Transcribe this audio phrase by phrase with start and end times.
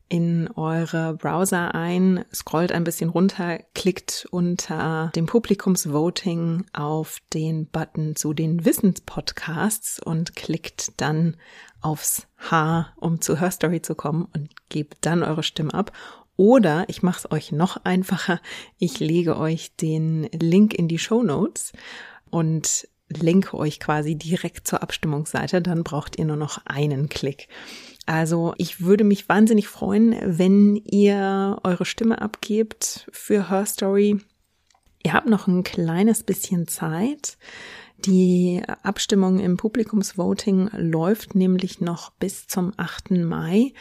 [0.09, 8.17] in eure Browser ein, scrollt ein bisschen runter, klickt unter dem Publikumsvoting auf den Button
[8.17, 11.37] zu den Wissenspodcasts und klickt dann
[11.79, 15.93] aufs H, um zu Hörstory zu kommen und gebt dann eure Stimme ab.
[16.35, 18.41] Oder ich mache es euch noch einfacher,
[18.77, 21.71] ich lege euch den Link in die Show Notes
[22.29, 27.47] und lenke euch quasi direkt zur Abstimmungsseite, dann braucht ihr nur noch einen Klick.
[28.05, 34.19] Also ich würde mich wahnsinnig freuen, wenn ihr eure Stimme abgebt für Her Story.
[35.03, 37.37] Ihr habt noch ein kleines bisschen Zeit.
[38.05, 43.11] Die Abstimmung im Publikumsvoting läuft nämlich noch bis zum 8.
[43.11, 43.73] Mai.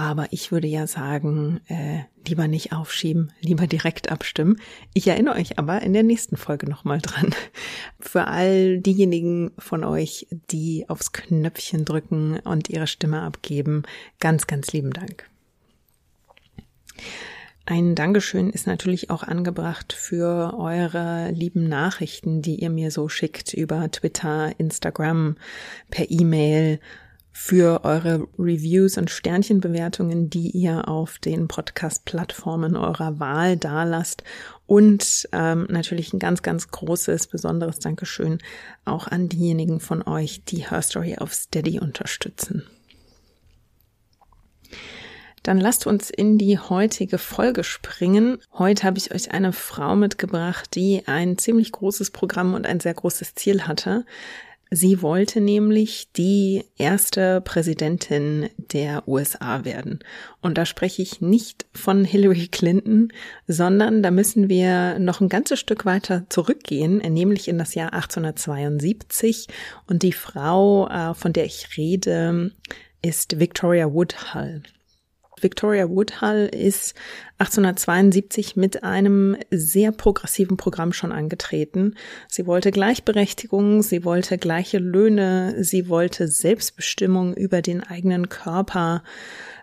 [0.00, 4.56] Aber ich würde ja sagen, äh, lieber nicht aufschieben, lieber direkt abstimmen.
[4.94, 7.34] Ich erinnere euch aber in der nächsten Folge nochmal dran.
[8.00, 13.82] Für all diejenigen von euch, die aufs Knöpfchen drücken und ihre Stimme abgeben,
[14.20, 15.28] ganz, ganz lieben Dank.
[17.66, 23.52] Ein Dankeschön ist natürlich auch angebracht für eure lieben Nachrichten, die ihr mir so schickt
[23.52, 25.36] über Twitter, Instagram,
[25.90, 26.80] per E-Mail
[27.32, 34.24] für eure Reviews und Sternchenbewertungen, die ihr auf den Podcast-Plattformen eurer Wahl dalasst.
[34.66, 38.38] Und ähm, natürlich ein ganz, ganz großes, besonderes Dankeschön
[38.84, 42.64] auch an diejenigen von euch, die Her Story auf Steady unterstützen.
[45.42, 48.38] Dann lasst uns in die heutige Folge springen.
[48.52, 52.92] Heute habe ich euch eine Frau mitgebracht, die ein ziemlich großes Programm und ein sehr
[52.92, 54.04] großes Ziel hatte.
[54.72, 59.98] Sie wollte nämlich die erste Präsidentin der USA werden.
[60.42, 63.12] Und da spreche ich nicht von Hillary Clinton,
[63.48, 69.48] sondern da müssen wir noch ein ganzes Stück weiter zurückgehen, nämlich in das Jahr 1872.
[69.88, 72.52] Und die Frau, äh, von der ich rede,
[73.02, 74.62] ist Victoria Woodhull.
[75.40, 76.94] Victoria Woodhull ist
[77.40, 81.94] 1872 mit einem sehr progressiven Programm schon angetreten.
[82.28, 89.02] Sie wollte Gleichberechtigung, sie wollte gleiche Löhne, sie wollte Selbstbestimmung über den eigenen Körper,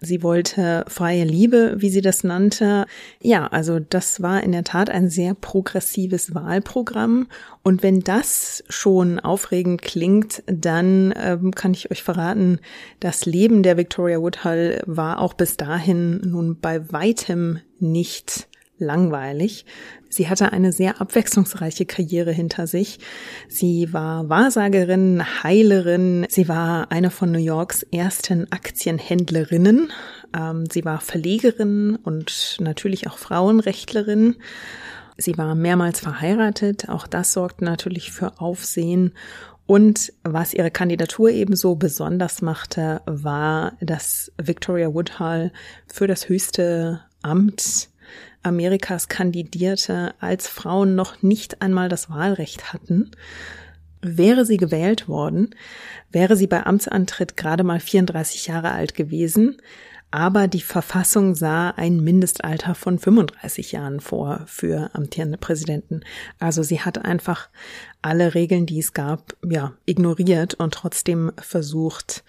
[0.02, 2.88] sie wollte freie Liebe, wie sie das nannte.
[3.22, 7.28] Ja, also das war in der Tat ein sehr progressives Wahlprogramm.
[7.62, 12.60] Und wenn das schon aufregend klingt, dann ähm, kann ich euch verraten,
[13.00, 18.48] das Leben der Victoria Woodhull war auch bis dahin nun bei weitem nicht
[18.80, 19.66] langweilig.
[20.10, 23.00] Sie hatte eine sehr abwechslungsreiche Karriere hinter sich.
[23.50, 29.92] Sie war Wahrsagerin, Heilerin, sie war eine von New Yorks ersten Aktienhändlerinnen,
[30.36, 34.36] ähm, sie war Verlegerin und natürlich auch Frauenrechtlerin.
[35.18, 39.14] Sie war mehrmals verheiratet, auch das sorgt natürlich für Aufsehen.
[39.66, 45.52] Und was ihre Kandidatur ebenso besonders machte, war, dass Victoria Woodhull
[45.88, 47.90] für das höchste Amt
[48.44, 53.12] Amerikas kandidierte, als Frauen noch nicht einmal das Wahlrecht hatten.
[54.02, 55.56] Wäre sie gewählt worden,
[56.12, 59.58] wäre sie bei Amtsantritt gerade mal 34 Jahre alt gewesen,
[60.10, 66.02] aber die Verfassung sah ein Mindestalter von 35 Jahren vor für amtierende Präsidenten.
[66.40, 67.50] Also sie hat einfach
[68.02, 72.24] alle Regeln, die es gab, ja, ignoriert und trotzdem versucht,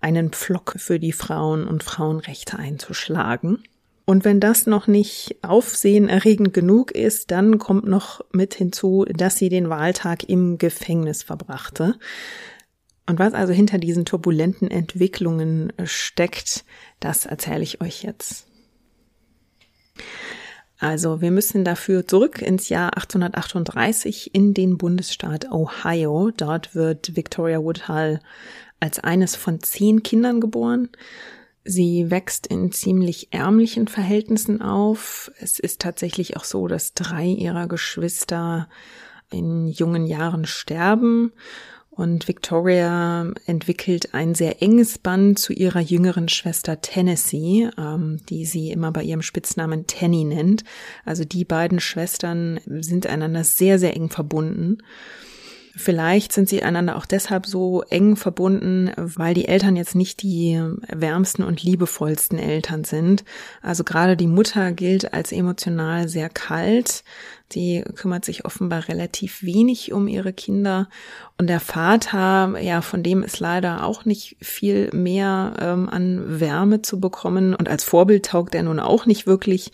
[0.00, 3.64] einen Pflock für die Frauen und Frauenrechte einzuschlagen.
[4.06, 9.48] Und wenn das noch nicht aufsehenerregend genug ist, dann kommt noch mit hinzu, dass sie
[9.48, 11.98] den Wahltag im Gefängnis verbrachte.
[13.06, 16.64] Und was also hinter diesen turbulenten Entwicklungen steckt,
[17.00, 18.46] das erzähle ich euch jetzt.
[20.78, 26.30] Also wir müssen dafür zurück ins Jahr 1838 in den Bundesstaat Ohio.
[26.36, 28.20] Dort wird Victoria Woodhull
[28.78, 30.90] als eines von zehn Kindern geboren.
[31.66, 35.32] Sie wächst in ziemlich ärmlichen Verhältnissen auf.
[35.40, 38.68] Es ist tatsächlich auch so, dass drei ihrer Geschwister
[39.30, 41.32] in jungen Jahren sterben
[41.96, 48.70] und Victoria entwickelt ein sehr enges Band zu ihrer jüngeren Schwester Tennessee, ähm, die sie
[48.70, 50.62] immer bei ihrem Spitznamen Tenny nennt.
[51.06, 54.78] Also die beiden Schwestern sind einander sehr, sehr eng verbunden.
[55.78, 60.58] Vielleicht sind sie einander auch deshalb so eng verbunden, weil die Eltern jetzt nicht die
[60.88, 63.24] wärmsten und liebevollsten Eltern sind.
[63.60, 67.04] Also gerade die Mutter gilt als emotional sehr kalt.
[67.52, 70.88] Die kümmert sich offenbar relativ wenig um ihre Kinder.
[71.36, 76.80] Und der Vater, ja, von dem ist leider auch nicht viel mehr ähm, an Wärme
[76.80, 77.54] zu bekommen.
[77.54, 79.72] Und als Vorbild taugt er nun auch nicht wirklich.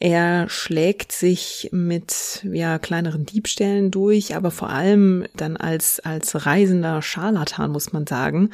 [0.00, 7.00] Er schlägt sich mit ja kleineren Diebstählen durch, aber vor allem dann als als reisender
[7.00, 8.50] Scharlatan muss man sagen.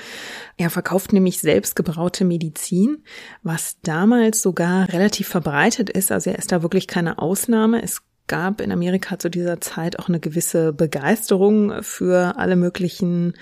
[0.58, 3.04] Er verkauft nämlich selbst gebraute Medizin,
[3.42, 6.12] was damals sogar relativ verbreitet ist.
[6.12, 7.82] Also er ist da wirklich keine Ausnahme.
[7.82, 13.34] Es gab in Amerika zu dieser Zeit auch eine gewisse Begeisterung für alle möglichen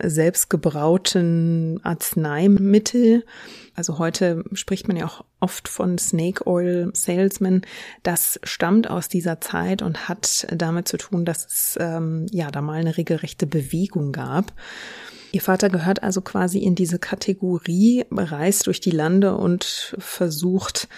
[0.00, 3.26] selbstgebrauten Arzneimittel.
[3.74, 7.62] Also heute spricht man ja auch oft von Snake Oil Salesman.
[8.04, 12.62] Das stammt aus dieser Zeit und hat damit zu tun, dass es ähm, ja da
[12.62, 14.52] mal eine regelrechte Bewegung gab.
[15.32, 20.88] Ihr Vater gehört also quasi in diese Kategorie, reist durch die Lande und versucht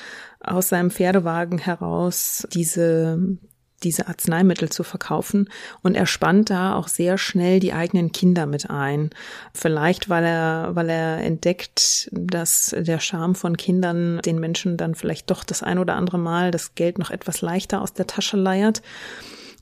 [0.40, 3.38] aus seinem Pferdewagen heraus diese
[3.82, 5.48] diese Arzneimittel zu verkaufen
[5.82, 9.10] und er spannt da auch sehr schnell die eigenen Kinder mit ein.
[9.54, 15.30] Vielleicht, weil er, weil er entdeckt, dass der Charme von Kindern den Menschen dann vielleicht
[15.30, 18.82] doch das ein oder andere Mal das Geld noch etwas leichter aus der Tasche leiert.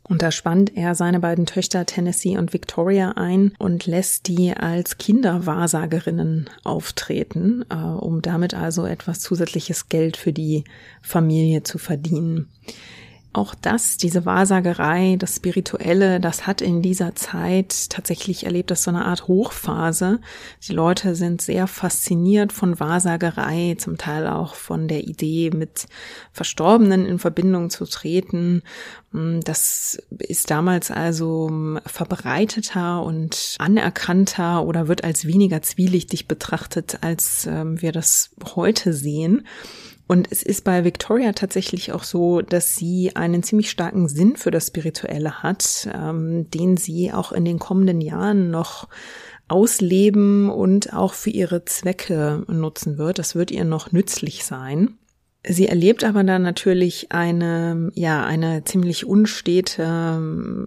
[0.08, 4.98] Und da spannt er seine beiden Töchter Tennessee und Victoria ein und lässt die als
[4.98, 10.64] Kinderwahrsagerinnen auftreten, äh, um damit also etwas zusätzliches Geld für die
[11.02, 12.48] Familie zu verdienen
[13.38, 18.90] auch das, diese Wahrsagerei, das Spirituelle, das hat in dieser Zeit tatsächlich erlebt, das so
[18.90, 20.20] eine Art Hochphase.
[20.66, 25.86] Die Leute sind sehr fasziniert von Wahrsagerei, zum Teil auch von der Idee, mit
[26.32, 28.62] Verstorbenen in Verbindung zu treten.
[29.12, 37.80] Das ist damals also verbreiteter und anerkannter oder wird als weniger zwielichtig betrachtet, als ähm,
[37.80, 39.46] wir das heute sehen.
[40.08, 44.50] Und es ist bei Victoria tatsächlich auch so, dass sie einen ziemlich starken Sinn für
[44.50, 48.88] das Spirituelle hat, ähm, den sie auch in den kommenden Jahren noch
[49.48, 53.18] ausleben und auch für ihre Zwecke nutzen wird.
[53.18, 54.96] Das wird ihr noch nützlich sein.
[55.46, 60.20] Sie erlebt aber dann natürlich eine, ja, eine ziemlich unstete,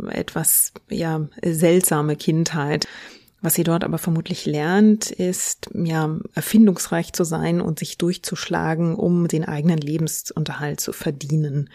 [0.10, 2.88] etwas, ja, seltsame Kindheit.
[3.42, 9.28] Was sie dort aber vermutlich lernt, ist, ja, erfindungsreich zu sein und sich durchzuschlagen, um
[9.28, 11.70] den eigenen Lebensunterhalt zu verdienen.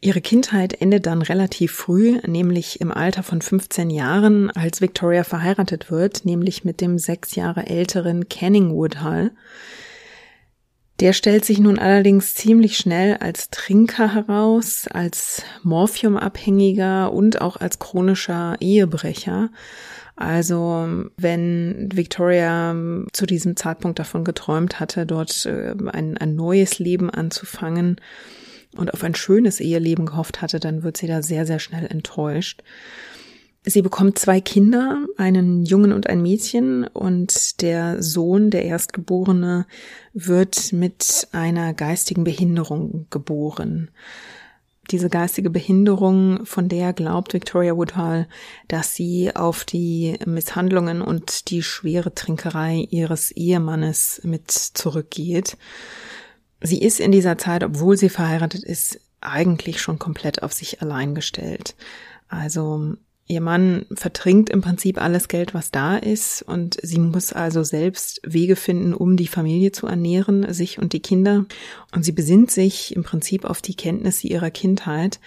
[0.00, 5.90] Ihre Kindheit endet dann relativ früh, nämlich im Alter von 15 Jahren, als Victoria verheiratet
[5.90, 9.32] wird, nämlich mit dem sechs Jahre älteren Canning Woodhull.
[11.00, 17.80] Der stellt sich nun allerdings ziemlich schnell als Trinker heraus, als Morphiumabhängiger und auch als
[17.80, 19.50] chronischer Ehebrecher
[20.16, 22.74] also wenn Victoria
[23.12, 27.96] zu diesem Zeitpunkt davon geträumt hatte, dort äh, ein, ein neues Leben anzufangen
[28.76, 32.62] und auf ein schönes Eheleben gehofft hatte, dann wird sie da sehr, sehr schnell enttäuscht.
[33.64, 39.66] Sie bekommt zwei Kinder, einen Jungen und ein Mädchen, und der Sohn, der Erstgeborene,
[40.14, 43.90] wird mit einer geistigen Behinderung geboren
[44.90, 48.26] diese geistige Behinderung, von der glaubt Victoria Woodhull,
[48.68, 55.56] dass sie auf die Misshandlungen und die schwere Trinkerei ihres Ehemannes mit zurückgeht.
[56.60, 61.14] Sie ist in dieser Zeit, obwohl sie verheiratet ist, eigentlich schon komplett auf sich allein
[61.14, 61.74] gestellt.
[62.28, 62.96] Also
[63.28, 68.20] Ihr Mann vertrinkt im Prinzip alles Geld, was da ist, und sie muss also selbst
[68.24, 71.46] Wege finden, um die Familie zu ernähren, sich und die Kinder.
[71.94, 75.20] Und sie besinnt sich im Prinzip auf die Kenntnisse ihrer Kindheit.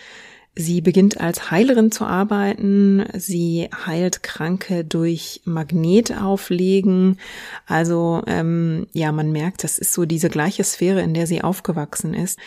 [0.57, 3.05] Sie beginnt als Heilerin zu arbeiten.
[3.13, 7.19] Sie heilt Kranke durch Magnetauflegen.
[7.65, 12.13] Also ähm, ja, man merkt, das ist so diese gleiche Sphäre, in der sie aufgewachsen
[12.13, 12.39] ist.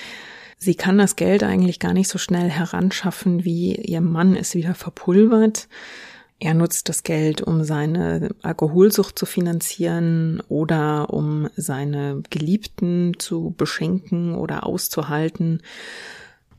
[0.58, 4.74] Sie kann das Geld eigentlich gar nicht so schnell heranschaffen, wie ihr Mann es wieder
[4.74, 5.68] verpulvert.
[6.40, 14.34] Er nutzt das Geld, um seine Alkoholsucht zu finanzieren oder um seine Geliebten zu beschenken
[14.34, 15.62] oder auszuhalten.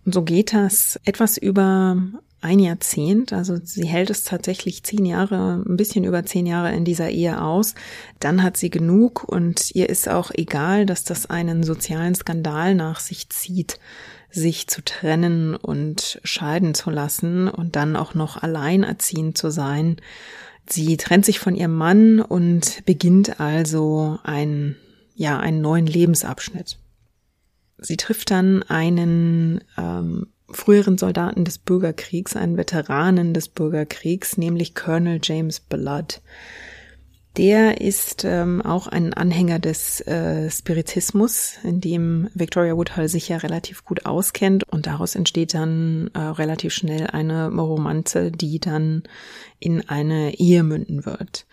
[0.06, 1.98] Und so geht das etwas über
[2.42, 6.86] ein Jahrzehnt, also sie hält es tatsächlich zehn Jahre, ein bisschen über zehn Jahre in
[6.86, 7.76] dieser Ehe aus.
[8.20, 13.00] Dann hat sie genug und ihr ist auch egal, dass das einen sozialen Skandal nach
[13.00, 13.80] sich zieht.
[14.32, 19.98] sich zu trennen und scheiden zu lassen und dann auch noch alleinerziehend zu sein.
[20.68, 24.76] Sie trennt sich von ihrem Mann und beginnt also ein,
[25.16, 26.78] ja, einen neuen Lebensabschnitt.
[27.80, 35.20] Sie trifft dann einen ähm, früheren Soldaten des Bürgerkriegs, einen Veteranen des Bürgerkriegs, nämlich Colonel
[35.22, 36.22] James Blood.
[37.38, 43.38] Der ist ähm, auch ein Anhänger des äh, Spiritismus, in dem Victoria Woodhull sich ja
[43.38, 49.04] relativ gut auskennt und daraus entsteht dann äh, relativ schnell eine Romanze, die dann
[49.60, 51.46] in eine Ehe münden wird.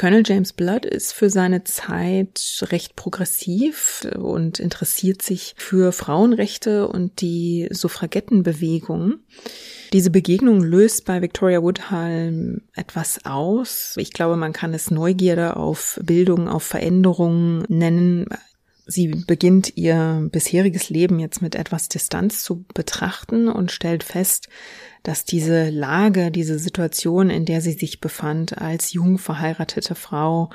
[0.00, 7.20] Colonel James Blood ist für seine Zeit recht progressiv und interessiert sich für Frauenrechte und
[7.20, 9.16] die Suffragettenbewegung.
[9.92, 13.92] Diese Begegnung löst bei Victoria Woodhull etwas aus.
[13.98, 18.24] Ich glaube, man kann es Neugierde auf Bildung, auf Veränderungen nennen.
[18.90, 24.48] Sie beginnt ihr bisheriges Leben jetzt mit etwas Distanz zu betrachten und stellt fest,
[25.04, 30.50] dass diese Lage, diese Situation, in der sie sich befand, als jung verheiratete Frau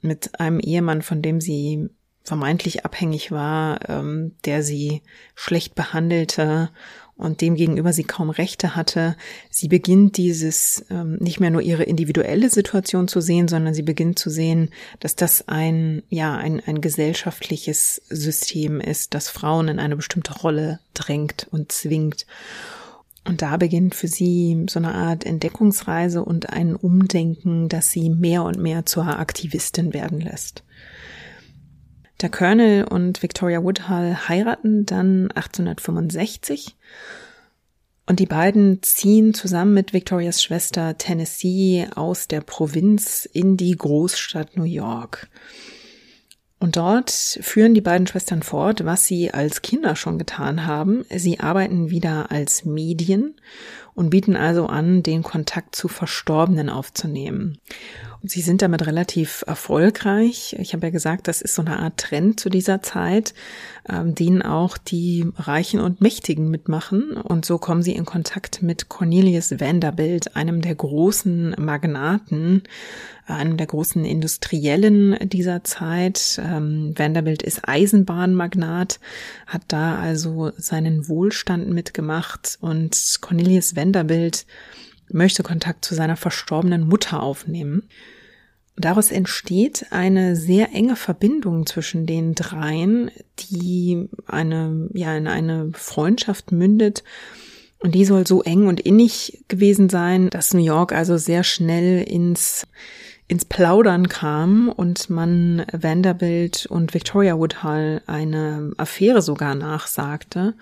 [0.00, 1.88] mit einem Ehemann, von dem sie
[2.22, 5.02] vermeintlich abhängig war, ähm, der sie
[5.34, 6.70] schlecht behandelte
[7.16, 9.16] und dem gegenüber sie kaum Rechte hatte.
[9.50, 14.18] Sie beginnt dieses ähm, nicht mehr nur ihre individuelle Situation zu sehen, sondern sie beginnt
[14.18, 19.96] zu sehen, dass das ein ja ein ein gesellschaftliches System ist, das Frauen in eine
[19.96, 22.26] bestimmte Rolle drängt und zwingt.
[23.24, 28.42] Und da beginnt für sie so eine Art Entdeckungsreise und ein Umdenken, das sie mehr
[28.42, 30.64] und mehr zur Aktivistin werden lässt.
[32.22, 36.76] Der Colonel und Victoria Woodhull heiraten dann 1865
[38.06, 44.56] und die beiden ziehen zusammen mit Victorias Schwester Tennessee aus der Provinz in die Großstadt
[44.56, 45.28] New York.
[46.60, 51.04] Und dort führen die beiden Schwestern fort, was sie als Kinder schon getan haben.
[51.10, 53.34] Sie arbeiten wieder als Medien
[53.94, 57.58] und bieten also an, den Kontakt zu Verstorbenen aufzunehmen.
[58.24, 60.54] Sie sind damit relativ erfolgreich.
[60.60, 63.34] Ich habe ja gesagt, das ist so eine Art Trend zu dieser Zeit,
[63.88, 67.12] ähm, den auch die Reichen und Mächtigen mitmachen.
[67.16, 72.62] Und so kommen sie in Kontakt mit Cornelius Vanderbilt, einem der großen Magnaten,
[73.26, 76.40] einem der großen Industriellen dieser Zeit.
[76.40, 79.00] Ähm, Vanderbilt ist Eisenbahnmagnat,
[79.48, 84.46] hat da also seinen Wohlstand mitgemacht und Cornelius Vanderbilt
[85.12, 87.88] möchte Kontakt zu seiner verstorbenen Mutter aufnehmen.
[88.76, 96.52] Daraus entsteht eine sehr enge Verbindung zwischen den dreien, die eine, ja, in eine Freundschaft
[96.52, 97.04] mündet.
[97.80, 102.02] Und die soll so eng und innig gewesen sein, dass New York also sehr schnell
[102.02, 102.66] ins
[103.32, 110.52] ins Plaudern kam und man Vanderbilt und Victoria Woodhull eine Affäre sogar nachsagte.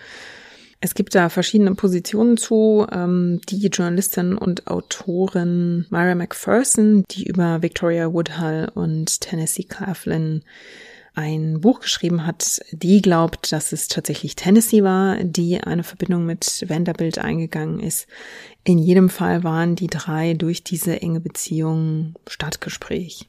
[0.82, 2.86] Es gibt da verschiedene Positionen zu.
[2.90, 10.42] Ähm, die Journalistin und Autorin Myra McPherson, die über Victoria Woodhull und Tennessee Claflin
[11.14, 16.64] ein Buch geschrieben hat, die glaubt, dass es tatsächlich Tennessee war, die eine Verbindung mit
[16.68, 18.06] Vanderbilt eingegangen ist.
[18.64, 23.28] In jedem Fall waren die drei durch diese enge Beziehung Stadtgespräch.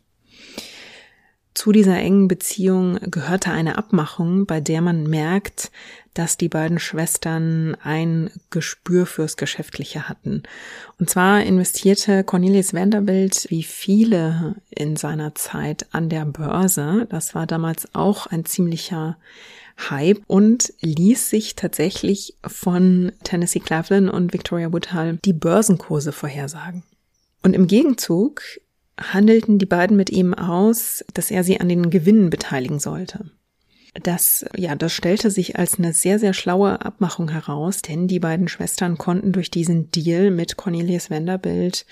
[1.53, 5.69] Zu dieser engen Beziehung gehörte eine Abmachung, bei der man merkt,
[6.13, 10.43] dass die beiden Schwestern ein Gespür fürs Geschäftliche hatten.
[10.99, 17.07] Und zwar investierte Cornelius Vanderbilt wie viele in seiner Zeit an der Börse.
[17.09, 19.17] Das war damals auch ein ziemlicher
[19.89, 26.83] Hype und ließ sich tatsächlich von Tennessee Claflin und Victoria Woodhull die Börsenkurse vorhersagen.
[27.41, 28.41] Und im Gegenzug
[28.99, 33.31] handelten die beiden mit ihm aus, dass er sie an den Gewinnen beteiligen sollte.
[33.93, 38.47] Das, ja, das stellte sich als eine sehr, sehr schlaue Abmachung heraus, denn die beiden
[38.47, 41.85] Schwestern konnten durch diesen Deal mit Cornelius Vanderbilt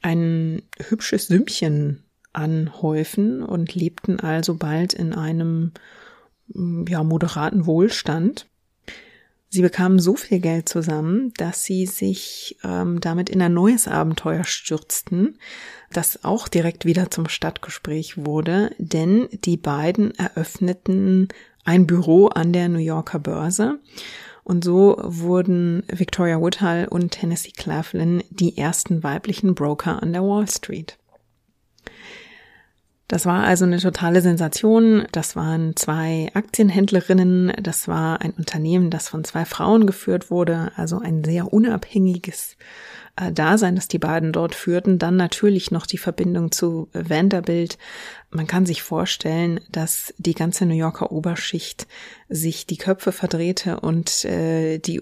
[0.00, 5.72] ein hübsches Sümmchen anhäufen und lebten also bald in einem,
[6.88, 8.46] ja, moderaten Wohlstand.
[9.48, 14.44] Sie bekamen so viel Geld zusammen, dass sie sich ähm, damit in ein neues Abenteuer
[14.44, 15.38] stürzten,
[15.92, 21.28] das auch direkt wieder zum Stadtgespräch wurde, denn die beiden eröffneten
[21.64, 23.78] ein Büro an der New Yorker Börse.
[24.42, 30.48] Und so wurden Victoria Woodhull und Tennessee Claflin die ersten weiblichen Broker an der Wall
[30.48, 30.98] Street.
[33.06, 35.06] Das war also eine totale Sensation.
[35.12, 37.52] Das waren zwei Aktienhändlerinnen.
[37.62, 40.72] Das war ein Unternehmen, das von zwei Frauen geführt wurde.
[40.76, 42.56] Also ein sehr unabhängiges
[43.16, 44.98] äh, Dasein, das die beiden dort führten.
[44.98, 47.76] Dann natürlich noch die Verbindung zu Vanderbilt.
[48.30, 51.86] Man kann sich vorstellen, dass die ganze New Yorker Oberschicht
[52.28, 55.00] sich die Köpfe verdrehte und äh, die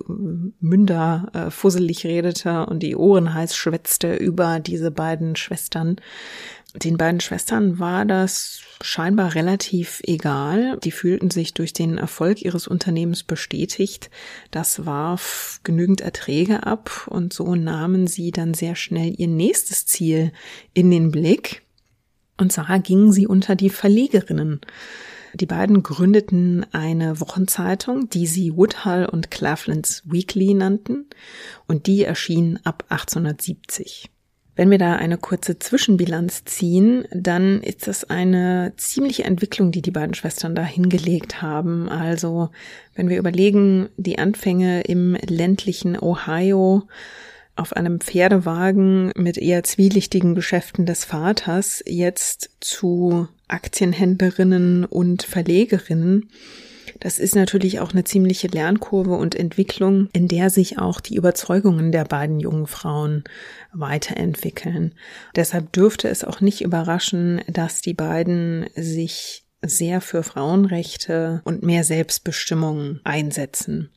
[0.60, 5.96] Münder äh, fusselig redete und die Ohren heiß schwätzte über diese beiden Schwestern.
[6.74, 10.78] Den beiden Schwestern war das scheinbar relativ egal.
[10.82, 14.10] Die fühlten sich durch den Erfolg ihres Unternehmens bestätigt.
[14.50, 20.32] Das warf genügend Erträge ab und so nahmen sie dann sehr schnell ihr nächstes Ziel
[20.72, 21.62] in den Blick.
[22.38, 24.62] Und zwar gingen sie unter die Verlegerinnen.
[25.34, 31.06] Die beiden gründeten eine Wochenzeitung, die sie Woodhull und Claflin's Weekly nannten,
[31.66, 34.10] und die erschien ab 1870.
[34.54, 39.90] Wenn wir da eine kurze Zwischenbilanz ziehen, dann ist das eine ziemliche Entwicklung, die die
[39.90, 41.88] beiden Schwestern da hingelegt haben.
[41.88, 42.50] Also,
[42.94, 46.82] wenn wir überlegen, die Anfänge im ländlichen Ohio
[47.56, 56.28] auf einem Pferdewagen mit eher zwielichtigen Geschäften des Vaters jetzt zu Aktienhändlerinnen und Verlegerinnen,
[57.00, 61.92] das ist natürlich auch eine ziemliche Lernkurve und Entwicklung, in der sich auch die Überzeugungen
[61.92, 63.24] der beiden jungen Frauen
[63.72, 64.94] weiterentwickeln.
[65.36, 71.84] Deshalb dürfte es auch nicht überraschen, dass die beiden sich sehr für Frauenrechte und mehr
[71.84, 73.90] Selbstbestimmung einsetzen.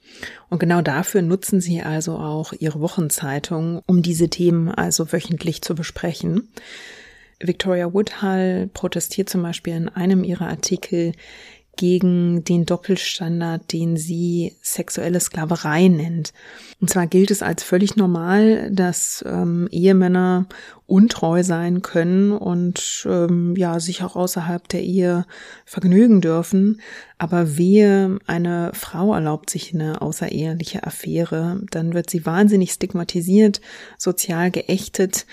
[0.49, 5.73] Und genau dafür nutzen sie also auch ihre Wochenzeitung, um diese Themen also wöchentlich zu
[5.73, 6.49] besprechen.
[7.39, 11.11] Victoria Woodhull protestiert zum Beispiel in einem ihrer Artikel
[11.77, 16.33] gegen den Doppelstandard, den sie sexuelle Sklaverei nennt.
[16.79, 20.47] Und zwar gilt es als völlig normal, dass ähm, Ehemänner
[20.87, 25.25] untreu sein können und ähm, ja sich auch außerhalb der Ehe
[25.65, 26.81] vergnügen dürfen.
[27.17, 33.61] Aber wehe, eine Frau erlaubt sich eine außereheliche Affäre, dann wird sie wahnsinnig stigmatisiert,
[33.97, 35.25] sozial geächtet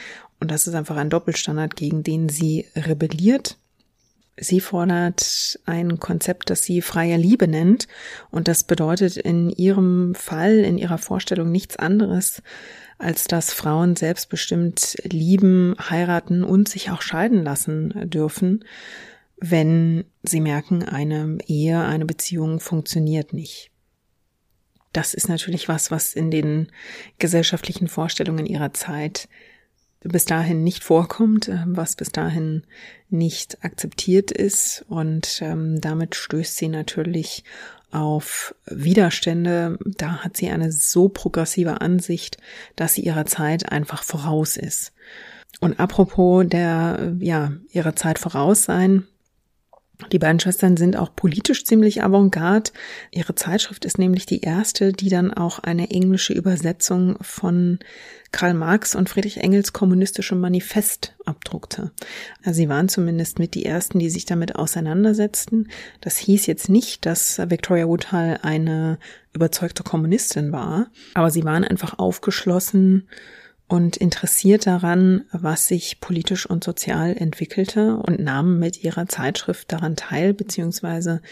[0.42, 3.58] und das ist einfach ein Doppelstandard, gegen den sie rebelliert.
[4.38, 7.86] Sie fordert ein Konzept, das sie freie Liebe nennt.
[8.30, 12.42] Und das bedeutet in ihrem Fall, in ihrer Vorstellung nichts anderes,
[12.98, 18.64] als dass Frauen selbstbestimmt lieben, heiraten und sich auch scheiden lassen dürfen,
[19.36, 23.70] wenn sie merken, eine Ehe, eine Beziehung funktioniert nicht.
[24.92, 26.68] Das ist natürlich was, was in den
[27.18, 29.28] gesellschaftlichen Vorstellungen ihrer Zeit
[30.04, 32.64] bis dahin nicht vorkommt, äh, was bis dahin
[33.10, 34.84] nicht akzeptiert ist.
[34.88, 37.44] Und ähm, damit stößt sie natürlich
[37.90, 39.78] auf Widerstände.
[39.84, 42.38] Da hat sie eine so progressive Ansicht,
[42.76, 44.92] dass sie ihrer Zeit einfach voraus ist.
[45.60, 49.06] Und apropos der, ja, ihrer Zeit voraus sein,
[50.10, 52.70] die beiden Schwestern sind auch politisch ziemlich avantgarde.
[53.10, 57.78] Ihre Zeitschrift ist nämlich die erste, die dann auch eine englische Übersetzung von
[58.32, 61.92] Karl Marx und Friedrich Engels kommunistischem Manifest abdruckte.
[62.42, 65.68] Also sie waren zumindest mit die ersten, die sich damit auseinandersetzten.
[66.00, 68.98] Das hieß jetzt nicht, dass Victoria Woodhull eine
[69.34, 73.08] überzeugte Kommunistin war, aber sie waren einfach aufgeschlossen
[73.72, 79.96] und interessiert daran, was sich politisch und sozial entwickelte und nahmen mit ihrer Zeitschrift daran
[79.96, 81.22] teil, beziehungsweise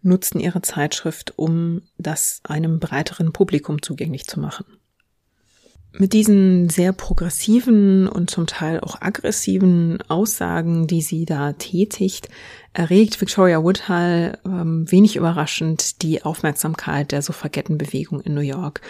[0.00, 4.64] nutzten ihre Zeitschrift, um das einem breiteren Publikum zugänglich zu machen.
[5.90, 12.28] Mit diesen sehr progressiven und zum Teil auch aggressiven Aussagen, die sie da tätigt,
[12.74, 18.82] erregt Victoria Woodhull ähm, wenig überraschend die Aufmerksamkeit der Suffragettenbewegung in New York.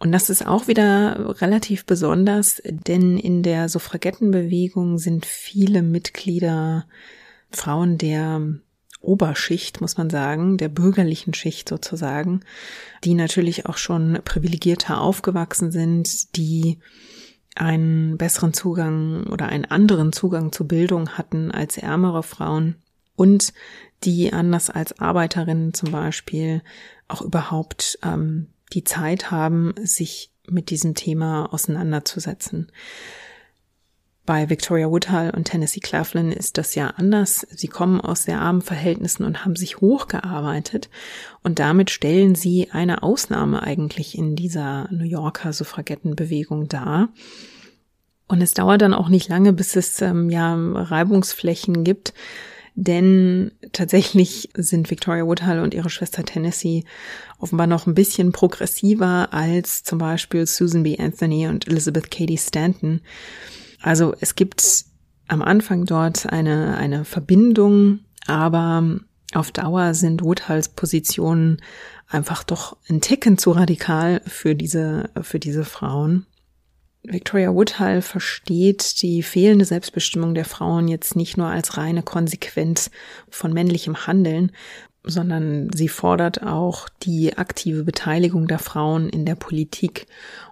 [0.00, 6.86] Und das ist auch wieder relativ besonders, denn in der Suffragettenbewegung sind viele Mitglieder
[7.50, 8.40] Frauen der
[9.02, 12.40] Oberschicht, muss man sagen, der bürgerlichen Schicht sozusagen,
[13.04, 16.78] die natürlich auch schon privilegierter aufgewachsen sind, die
[17.54, 22.76] einen besseren Zugang oder einen anderen Zugang zu Bildung hatten als ärmere Frauen
[23.16, 23.52] und
[24.04, 26.62] die anders als Arbeiterinnen zum Beispiel
[27.06, 32.70] auch überhaupt ähm, die Zeit haben, sich mit diesem Thema auseinanderzusetzen.
[34.26, 37.46] Bei Victoria Woodhull und Tennessee Claflin ist das ja anders.
[37.50, 40.88] Sie kommen aus sehr armen Verhältnissen und haben sich hochgearbeitet
[41.42, 47.08] und damit stellen sie eine Ausnahme eigentlich in dieser New Yorker Suffragettenbewegung dar.
[48.28, 52.14] Und es dauert dann auch nicht lange, bis es ähm, ja Reibungsflächen gibt,
[52.74, 56.84] denn tatsächlich sind Victoria Woodhull und ihre Schwester Tennessee
[57.38, 60.98] offenbar noch ein bisschen progressiver als zum Beispiel Susan B.
[60.98, 63.00] Anthony und Elizabeth Cady Stanton.
[63.80, 64.84] Also es gibt
[65.28, 69.00] am Anfang dort eine, eine Verbindung, aber
[69.32, 71.62] auf Dauer sind Woodhulls Positionen
[72.08, 76.26] einfach doch ein Ticken zu radikal für diese, für diese Frauen.
[77.02, 82.90] Victoria Woodhull versteht die fehlende Selbstbestimmung der Frauen jetzt nicht nur als reine Konsequenz
[83.30, 84.52] von männlichem Handeln,
[85.02, 90.06] sondern sie fordert auch die aktive Beteiligung der Frauen in der Politik.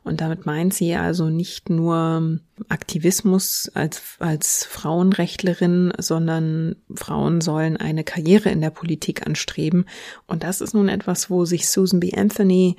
[0.04, 8.04] Und damit meint sie also nicht nur Aktivismus als, als Frauenrechtlerin, sondern Frauen sollen eine
[8.04, 9.84] Karriere in der Politik anstreben.
[10.26, 12.14] Und das ist nun etwas, wo sich Susan B.
[12.14, 12.76] Anthony,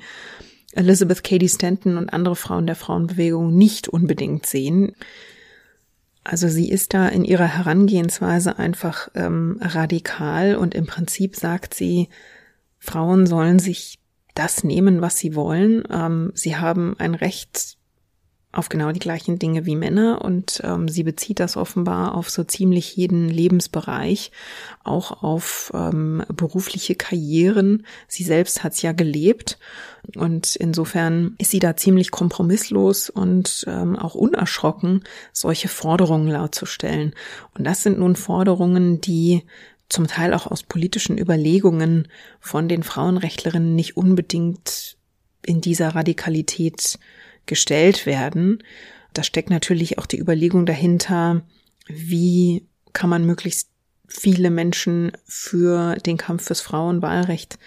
[0.72, 4.92] Elizabeth Cady Stanton und andere Frauen der Frauenbewegung nicht unbedingt sehen.
[6.22, 12.08] Also sie ist da in ihrer Herangehensweise einfach ähm, radikal und im Prinzip sagt sie,
[12.78, 13.98] Frauen sollen sich
[14.34, 15.82] das nehmen, was sie wollen.
[15.90, 17.78] Ähm, sie haben ein Recht
[18.52, 22.42] auf genau die gleichen Dinge wie Männer und ähm, sie bezieht das offenbar auf so
[22.42, 24.32] ziemlich jeden Lebensbereich,
[24.82, 27.86] auch auf ähm, berufliche Karrieren.
[28.08, 29.58] Sie selbst hat es ja gelebt
[30.16, 37.14] und insofern ist sie da ziemlich kompromisslos und ähm, auch unerschrocken, solche Forderungen lautzustellen.
[37.56, 39.44] Und das sind nun Forderungen, die
[39.88, 42.08] zum Teil auch aus politischen Überlegungen
[42.40, 44.96] von den Frauenrechtlerinnen nicht unbedingt
[45.44, 46.98] in dieser Radikalität
[47.50, 48.62] gestellt werden.
[49.12, 51.42] Da steckt natürlich auch die Überlegung dahinter,
[51.86, 53.68] wie kann man möglichst
[54.08, 57.58] viele Menschen für den Kampf fürs Frauenwahlrecht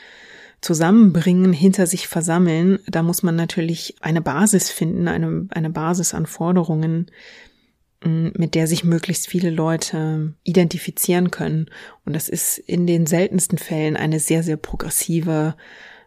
[0.62, 2.80] zusammenbringen, hinter sich versammeln.
[2.88, 7.12] Da muss man natürlich eine Basis finden, eine, eine Basis an Forderungen,
[8.04, 11.70] mit der sich möglichst viele Leute identifizieren können.
[12.06, 15.56] Und das ist in den seltensten Fällen eine sehr, sehr progressive,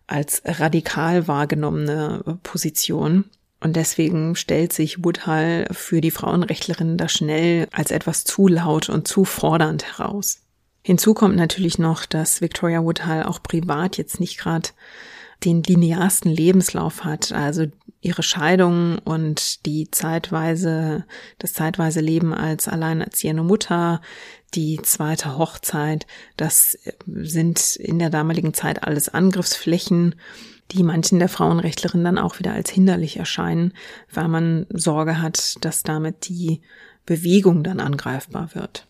[0.07, 3.25] als radikal wahrgenommene Position.
[3.61, 9.09] Und deswegen stellt sich Woodhull für die Frauenrechtlerinnen da schnell als etwas zu laut und
[9.09, 10.43] zu fordernd heraus.
[10.83, 14.69] Hinzu kommt natürlich noch, dass Victoria Woodhull auch privat jetzt nicht gerade
[15.45, 17.33] den linearsten Lebenslauf hat.
[17.33, 17.67] Also
[18.01, 21.05] ihre Scheidung und die zeitweise,
[21.39, 24.01] das zeitweise Leben als alleinerziehende Mutter,
[24.55, 30.15] die zweite Hochzeit, das sind in der damaligen Zeit alles Angriffsflächen
[30.73, 33.73] die manchen der Frauenrechtlerinnen dann auch wieder als hinderlich erscheinen,
[34.13, 36.61] weil man Sorge hat, dass damit die
[37.05, 38.87] Bewegung dann angreifbar wird.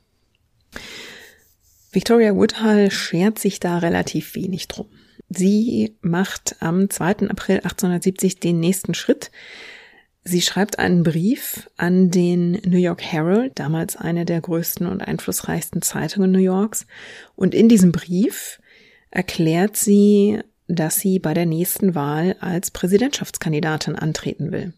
[1.92, 4.88] Victoria Woodhull schert sich da relativ wenig drum.
[5.28, 7.28] Sie macht am 2.
[7.28, 9.30] April 1870 den nächsten Schritt.
[10.22, 15.82] Sie schreibt einen Brief an den New York Herald, damals eine der größten und einflussreichsten
[15.82, 16.86] Zeitungen New Yorks.
[17.34, 18.60] Und in diesem Brief
[19.10, 24.72] erklärt sie dass sie bei der nächsten Wahl als Präsidentschaftskandidatin antreten will.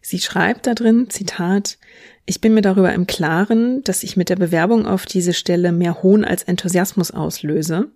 [0.00, 1.78] Sie schreibt da drin, Zitat,
[2.26, 6.02] ich bin mir darüber im Klaren, dass ich mit der Bewerbung auf diese Stelle mehr
[6.02, 7.90] Hohn als Enthusiasmus auslöse.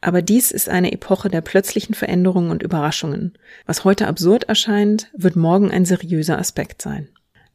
[0.00, 3.34] Aber dies ist eine Epoche der plötzlichen Veränderungen und Überraschungen.
[3.66, 7.08] Was heute absurd erscheint, wird morgen ein seriöser Aspekt sein.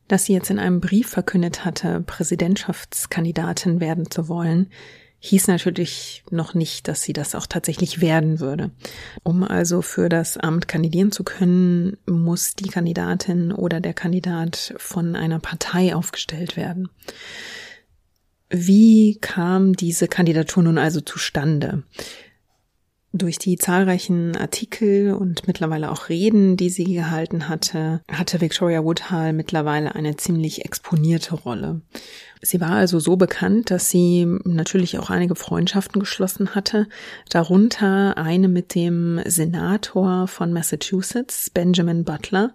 [0.07, 4.69] Dass sie jetzt in einem Brief verkündet hatte, Präsidentschaftskandidatin werden zu wollen,
[5.25, 8.71] hieß natürlich noch nicht, dass sie das auch tatsächlich werden würde.
[9.23, 15.15] Um also für das Amt kandidieren zu können, muss die Kandidatin oder der Kandidat von
[15.15, 16.89] einer Partei aufgestellt werden.
[18.49, 21.83] Wie kam diese Kandidatur nun also zustande?
[23.15, 29.31] Durch die zahlreichen Artikel und mittlerweile auch Reden, die sie gehalten hatte, hatte Victoria Woodhull
[29.31, 31.79] mittlerweile eine ziemlich exponierte Rolle.
[32.41, 36.89] Sie war also so bekannt, dass sie natürlich auch einige Freundschaften geschlossen hatte,
[37.29, 42.53] darunter eine mit dem Senator von Massachusetts, Benjamin Butler,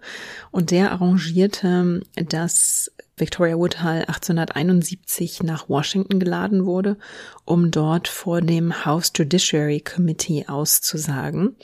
[0.51, 6.97] und der arrangierte, dass Victoria Woodhull 1871 nach Washington geladen wurde,
[7.45, 11.57] um dort vor dem House Judiciary Committee auszusagen.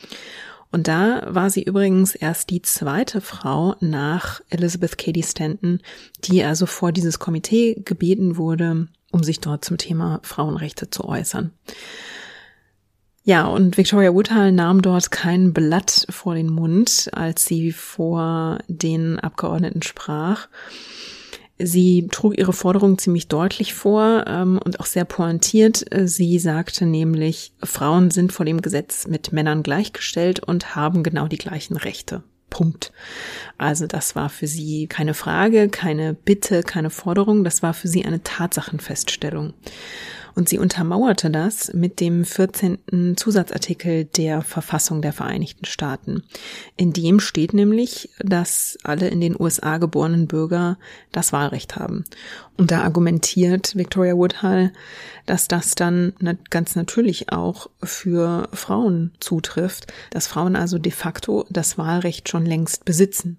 [0.71, 5.81] Und da war sie übrigens erst die zweite Frau nach Elizabeth Cady Stanton,
[6.25, 11.53] die also vor dieses Komitee gebeten wurde, um sich dort zum Thema Frauenrechte zu äußern.
[13.25, 19.19] Ja, und Victoria Woodhull nahm dort kein Blatt vor den Mund, als sie vor den
[19.19, 20.47] Abgeordneten sprach.
[21.59, 25.85] Sie trug ihre Forderung ziemlich deutlich vor ähm, und auch sehr pointiert.
[26.05, 31.39] Sie sagte nämlich, Frauen sind vor dem Gesetz mit Männern gleichgestellt und haben genau die
[31.39, 32.23] gleichen Rechte.
[32.51, 32.93] Punkt.
[33.59, 38.05] Also das war für sie keine Frage, keine Bitte, keine Forderung, das war für sie
[38.05, 39.53] eine Tatsachenfeststellung.
[40.37, 43.17] Und sie untermauerte das mit dem 14.
[43.17, 46.25] Zusatzartikel der Verfassung der Vereinigten Staaten.
[46.77, 50.79] In dem steht nämlich, dass alle in den USA geborenen Bürger
[51.11, 52.05] das Wahlrecht haben.
[52.59, 54.73] Und da argumentiert Victoria Woodhull,
[55.25, 56.13] dass das dann
[56.51, 62.85] ganz natürlich auch für Frauen zutrifft, dass Frauen also de facto das Wahlrecht schon längst
[62.85, 63.39] besitzen.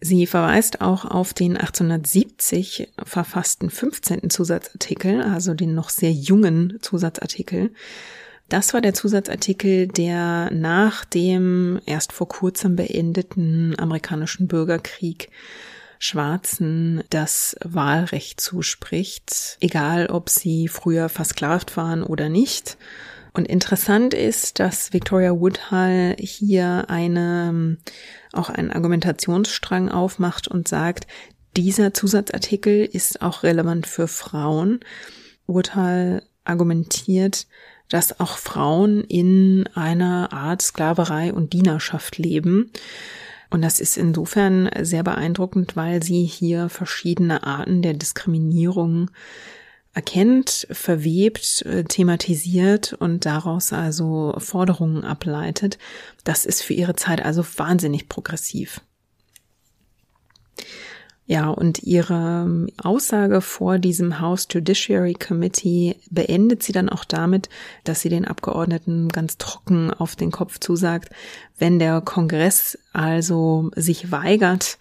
[0.00, 4.30] Sie verweist auch auf den 1870 verfassten 15.
[4.30, 7.72] Zusatzartikel, also den noch sehr jungen Zusatzartikel.
[8.48, 15.30] Das war der Zusatzartikel, der nach dem erst vor kurzem beendeten amerikanischen Bürgerkrieg
[15.98, 22.78] Schwarzen das Wahlrecht zuspricht, egal ob sie früher versklavt waren oder nicht.
[23.38, 27.76] Und interessant ist, dass Victoria Woodhull hier eine,
[28.32, 31.06] auch einen Argumentationsstrang aufmacht und sagt,
[31.56, 34.80] dieser Zusatzartikel ist auch relevant für Frauen.
[35.46, 37.46] Woodhull argumentiert,
[37.88, 42.72] dass auch Frauen in einer Art Sklaverei und Dienerschaft leben.
[43.50, 49.12] Und das ist insofern sehr beeindruckend, weil sie hier verschiedene Arten der Diskriminierung
[49.94, 55.78] erkennt, verwebt, äh, thematisiert und daraus also Forderungen ableitet.
[56.24, 58.80] Das ist für ihre Zeit also wahnsinnig progressiv.
[61.30, 67.50] Ja, und ihre ähm, Aussage vor diesem House Judiciary Committee beendet sie dann auch damit,
[67.84, 71.10] dass sie den Abgeordneten ganz trocken auf den Kopf zusagt,
[71.58, 74.78] wenn der Kongress also sich weigert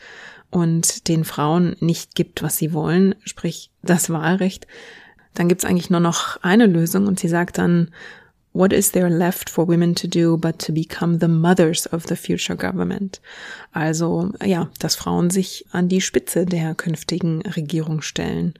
[0.50, 4.68] und den Frauen nicht gibt, was sie wollen, sprich das Wahlrecht,
[5.34, 7.92] dann gibt's eigentlich nur noch eine Lösung und sie sagt dann,
[8.54, 12.16] What is there left for women to do but to become the mothers of the
[12.16, 13.22] future government?
[13.72, 18.56] Also, ja, dass Frauen sich an die Spitze der künftigen Regierung stellen.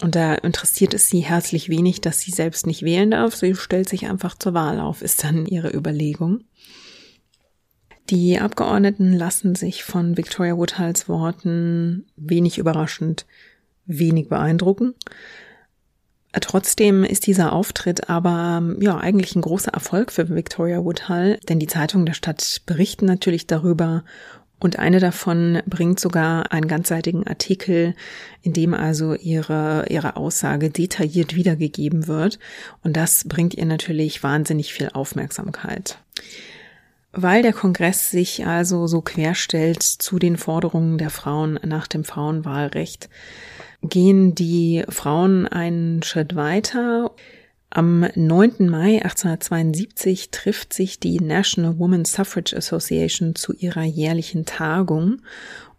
[0.00, 3.36] Und da interessiert es sie herzlich wenig, dass sie selbst nicht wählen darf.
[3.36, 6.44] Sie stellt sich einfach zur Wahl auf, ist dann ihre Überlegung.
[8.10, 13.26] Die Abgeordneten lassen sich von Victoria Woodhulls Worten wenig überraschend
[13.86, 14.94] wenig beeindrucken.
[16.40, 21.66] Trotzdem ist dieser Auftritt aber ja eigentlich ein großer Erfolg für Victoria Woodhull, denn die
[21.66, 24.04] Zeitungen der Stadt berichten natürlich darüber
[24.58, 27.94] und eine davon bringt sogar einen ganzseitigen Artikel,
[28.42, 32.38] in dem also ihre, ihre Aussage detailliert wiedergegeben wird.
[32.84, 35.98] Und das bringt ihr natürlich wahnsinnig viel Aufmerksamkeit.
[37.12, 43.10] Weil der Kongress sich also so querstellt zu den Forderungen der Frauen nach dem Frauenwahlrecht,
[43.82, 47.10] gehen die Frauen einen Schritt weiter.
[47.68, 48.68] Am 9.
[48.68, 55.22] Mai 1872 trifft sich die National Women Suffrage Association zu ihrer jährlichen Tagung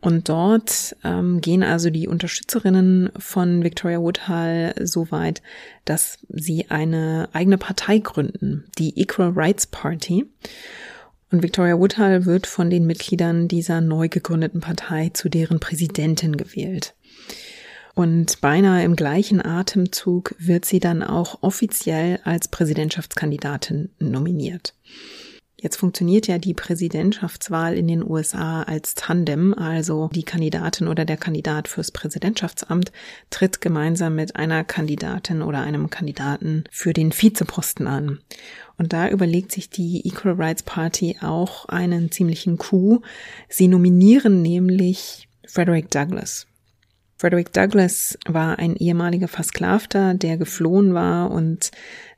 [0.04, 5.42] und dort ähm, gehen also die Unterstützerinnen von Victoria Woodhull so weit,
[5.86, 10.26] dass sie eine eigene Partei gründen, die Equal Rights Party.
[11.34, 16.94] Und Victoria Woodhull wird von den Mitgliedern dieser neu gegründeten Partei zu deren Präsidentin gewählt.
[17.96, 24.76] Und beinahe im gleichen Atemzug wird sie dann auch offiziell als Präsidentschaftskandidatin nominiert.
[25.64, 31.16] Jetzt funktioniert ja die Präsidentschaftswahl in den USA als Tandem, also die Kandidatin oder der
[31.16, 32.92] Kandidat fürs Präsidentschaftsamt
[33.30, 38.20] tritt gemeinsam mit einer Kandidatin oder einem Kandidaten für den Vizeposten an.
[38.78, 43.02] Und da überlegt sich die Equal Rights Party auch einen ziemlichen Coup.
[43.48, 46.46] Sie nominieren nämlich Frederick Douglass.
[47.16, 51.72] Frederick Douglass war ein ehemaliger Versklavter, der geflohen war und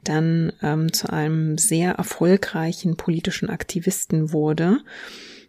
[0.10, 4.80] dann ähm, zu einem sehr erfolgreichen politischen Aktivisten wurde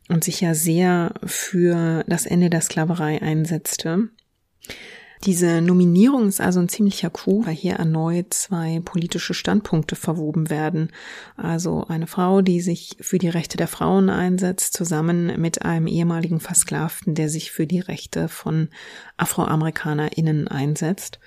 [0.08, 4.08] und sich ja sehr für das Ende der Sklaverei einsetzte.
[5.24, 10.92] Diese Nominierung ist also ein ziemlicher Coup, weil hier erneut zwei politische Standpunkte verwoben werden.
[11.36, 16.38] Also eine Frau, die sich für die Rechte der Frauen einsetzt, zusammen mit einem ehemaligen
[16.38, 18.68] Versklavten, der sich für die Rechte von
[19.16, 21.18] AfroamerikanerInnen einsetzt.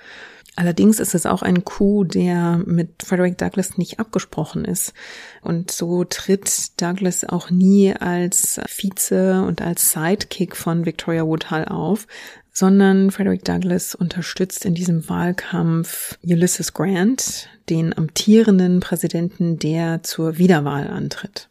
[0.59, 4.93] Allerdings ist es auch ein Coup, der mit Frederick Douglass nicht abgesprochen ist.
[5.41, 12.07] Und so tritt Douglass auch nie als Vize und als Sidekick von Victoria Woodhull auf,
[12.51, 20.89] sondern Frederick Douglass unterstützt in diesem Wahlkampf Ulysses Grant, den amtierenden Präsidenten, der zur Wiederwahl
[20.89, 21.47] antritt.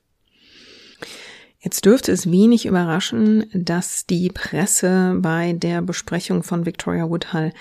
[1.60, 7.54] Jetzt dürfte es wenig überraschen, dass die Presse bei der Besprechung von Victoria Woodhull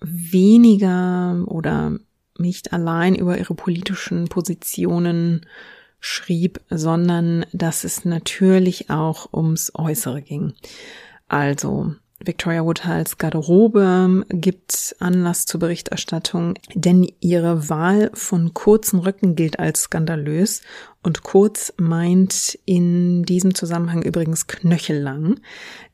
[0.00, 1.98] weniger oder
[2.38, 5.46] nicht allein über ihre politischen Positionen
[6.00, 10.52] schrieb, sondern dass es natürlich auch ums Äußere ging.
[11.28, 11.94] Also
[12.26, 19.82] Victoria Woodhulls Garderobe gibt Anlass zur Berichterstattung, denn ihre Wahl von kurzen Röcken gilt als
[19.82, 20.62] skandalös
[21.02, 25.40] und kurz meint in diesem Zusammenhang übrigens knöchellang,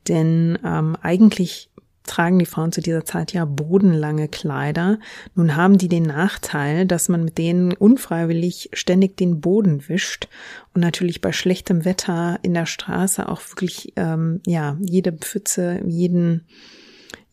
[0.07, 1.70] denn ähm, eigentlich
[2.03, 4.99] tragen die Frauen zu dieser Zeit ja bodenlange Kleider.
[5.35, 10.27] Nun haben die den Nachteil, dass man mit denen unfreiwillig ständig den Boden wischt
[10.73, 16.47] und natürlich bei schlechtem Wetter in der Straße auch wirklich ähm, ja jede Pfütze, jeden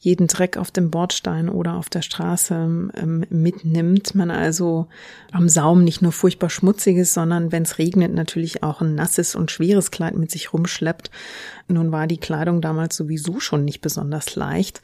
[0.00, 4.14] jeden Dreck auf dem Bordstein oder auf der Straße ähm, mitnimmt.
[4.14, 4.86] Man also
[5.32, 9.50] am Saum nicht nur furchtbar schmutziges, sondern wenn es regnet, natürlich auch ein nasses und
[9.50, 11.10] schweres Kleid mit sich rumschleppt.
[11.66, 14.82] Nun war die Kleidung damals sowieso schon nicht besonders leicht.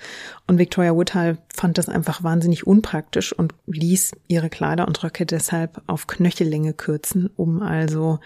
[0.49, 5.81] Und Victoria Woodhull fand das einfach wahnsinnig unpraktisch und ließ ihre Kleider und Röcke deshalb
[5.87, 8.19] auf Knöchellänge kürzen, um also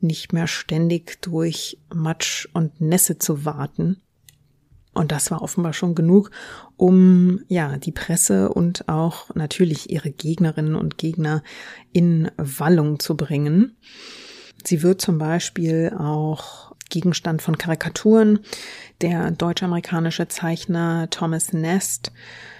[0.00, 4.00] nicht mehr ständig durch Matsch und Nässe zu warten.
[4.96, 6.30] Und das war offenbar schon genug,
[6.76, 11.42] um ja die Presse und auch natürlich ihre Gegnerinnen und Gegner
[11.92, 13.76] in Wallung zu bringen.
[14.64, 18.40] Sie wird zum Beispiel auch Gegenstand von Karikaturen.
[19.00, 22.12] Der deutsch-amerikanische Zeichner Thomas Nest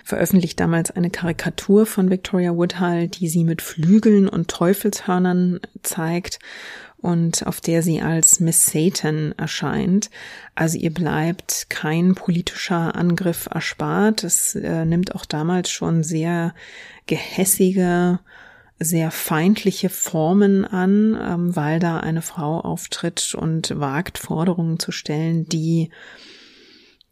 [0.04, 6.38] veröffentlicht damals eine Karikatur von Victoria Woodhull, die sie mit Flügeln und Teufelshörnern zeigt
[6.98, 10.10] und auf der sie als Miss Satan erscheint.
[10.54, 14.24] Also ihr bleibt kein politischer Angriff erspart.
[14.24, 16.54] Es äh, nimmt auch damals schon sehr
[17.06, 18.18] gehässige,
[18.78, 25.48] sehr feindliche Formen an, ähm, weil da eine Frau auftritt und wagt, Forderungen zu stellen,
[25.48, 25.90] die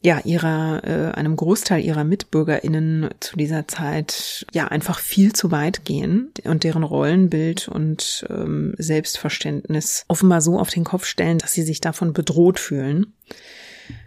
[0.03, 5.87] ja ihrer äh, einem Großteil ihrer Mitbürgerinnen zu dieser Zeit ja einfach viel zu weit
[5.87, 11.63] gehen und deren Rollenbild und ähm, Selbstverständnis offenbar so auf den Kopf stellen, dass sie
[11.63, 13.15] sich davon bedroht fühlen.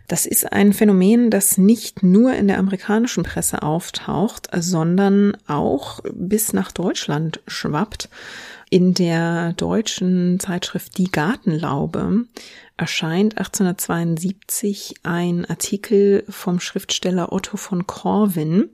[0.07, 6.53] Das ist ein Phänomen, das nicht nur in der amerikanischen Presse auftaucht, sondern auch bis
[6.53, 8.09] nach Deutschland schwappt.
[8.69, 12.25] In der deutschen Zeitschrift Die Gartenlaube
[12.77, 18.69] erscheint 1872 ein Artikel vom Schriftsteller Otto von Corwin.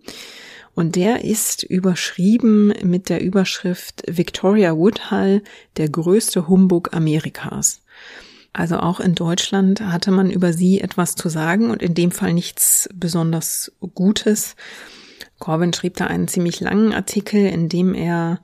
[0.75, 5.43] Und der ist überschrieben mit der Überschrift Victoria Woodhull,
[5.77, 7.82] der größte Humbug Amerikas.
[8.53, 12.33] Also auch in Deutschland hatte man über sie etwas zu sagen und in dem Fall
[12.33, 14.55] nichts besonders Gutes.
[15.39, 18.39] Corbyn schrieb da einen ziemlich langen Artikel, in dem er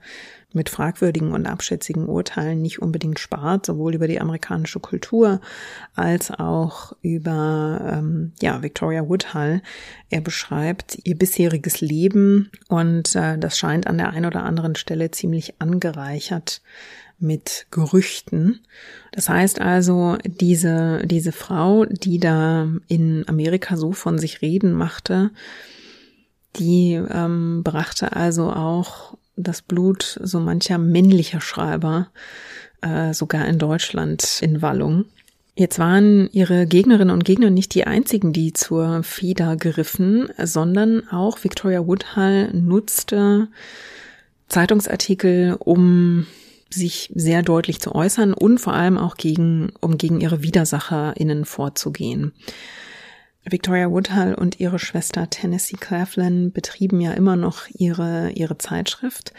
[0.52, 5.40] mit fragwürdigen und abschätzigen Urteilen nicht unbedingt spart, sowohl über die amerikanische Kultur
[5.94, 9.62] als auch über ähm, ja Victoria Woodhull.
[10.08, 15.10] Er beschreibt ihr bisheriges Leben und äh, das scheint an der einen oder anderen Stelle
[15.12, 16.62] ziemlich angereichert
[17.20, 18.60] mit Gerüchten.
[19.12, 25.30] Das heißt also, diese, diese Frau, die da in Amerika so von sich reden machte,
[26.56, 32.08] die ähm, brachte also auch das Blut so mancher männlicher Schreiber,
[32.82, 35.04] äh, sogar in Deutschland, in Wallung.
[35.54, 41.44] Jetzt waren ihre Gegnerinnen und Gegner nicht die einzigen, die zur Feder griffen, sondern auch
[41.44, 43.48] Victoria Woodhull nutzte
[44.48, 46.26] Zeitungsartikel, um
[46.72, 52.32] sich sehr deutlich zu äußern und vor allem auch gegen, um gegen ihre WidersacherInnen vorzugehen.
[53.44, 59.32] Victoria Woodhull und ihre Schwester Tennessee Claflin betrieben ja immer noch ihre, ihre Zeitschrift.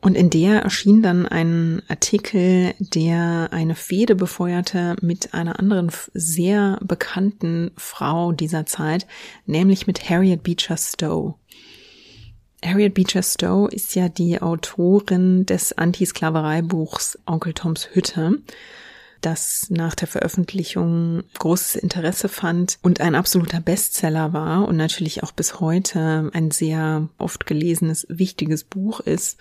[0.00, 6.78] Und in der erschien dann ein Artikel, der eine Fehde befeuerte mit einer anderen sehr
[6.82, 9.06] bekannten Frau dieser Zeit,
[9.46, 11.34] nämlich mit Harriet Beecher Stowe.
[12.66, 18.38] Harriet Beecher Stowe ist ja die Autorin des Antisklavereibuchs Onkel Toms Hütte
[19.26, 25.32] das nach der Veröffentlichung großes Interesse fand und ein absoluter Bestseller war und natürlich auch
[25.32, 29.38] bis heute ein sehr oft gelesenes, wichtiges Buch ist.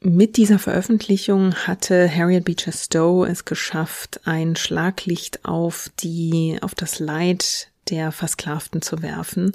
[0.00, 7.00] Mit dieser Veröffentlichung hatte Harriet Beecher Stowe es geschafft, ein Schlaglicht auf die, auf das
[7.00, 9.52] Leid der Versklavten zu werfen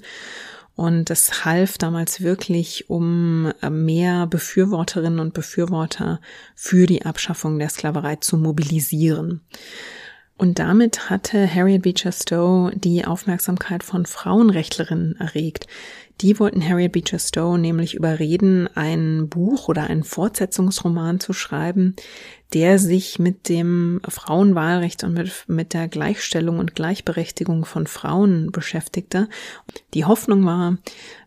[0.81, 6.19] und es half damals wirklich, um äh, mehr Befürworterinnen und Befürworter
[6.55, 9.41] für die Abschaffung der Sklaverei zu mobilisieren.
[10.39, 15.67] Und damit hatte Harriet Beecher Stowe die Aufmerksamkeit von Frauenrechtlerinnen erregt,
[16.19, 21.95] die wollten Harriet Beecher Stowe nämlich überreden, ein Buch oder einen Fortsetzungsroman zu schreiben,
[22.53, 29.29] der sich mit dem Frauenwahlrecht und mit, mit der Gleichstellung und Gleichberechtigung von Frauen beschäftigte.
[29.93, 30.77] Die Hoffnung war,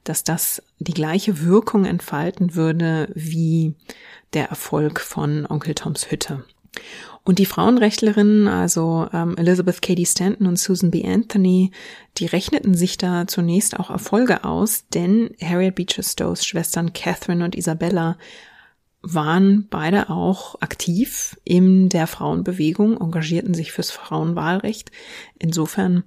[0.05, 3.74] dass das die gleiche Wirkung entfalten würde wie
[4.35, 6.45] der Erfolg von Onkel Toms Hütte.
[7.25, 11.05] Und die Frauenrechtlerinnen, also ähm, Elizabeth Cady Stanton und Susan B.
[11.07, 11.70] Anthony,
[12.18, 17.55] die rechneten sich da zunächst auch Erfolge aus, denn Harriet Beecher Stowes Schwestern Catherine und
[17.55, 18.18] Isabella
[19.01, 24.91] waren beide auch aktiv in der Frauenbewegung, engagierten sich fürs Frauenwahlrecht.
[25.39, 26.05] Insofern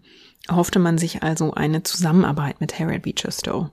[0.50, 3.72] hoffte man sich also eine Zusammenarbeit mit Harriet Beecher Stowe.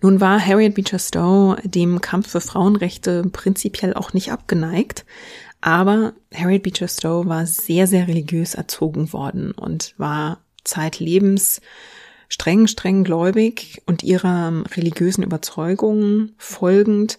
[0.00, 5.04] Nun war Harriet Beecher Stowe dem Kampf für Frauenrechte prinzipiell auch nicht abgeneigt,
[5.60, 11.60] aber Harriet Beecher Stowe war sehr, sehr religiös erzogen worden und war zeitlebens
[12.28, 17.18] streng, streng gläubig und ihrer religiösen Überzeugungen folgend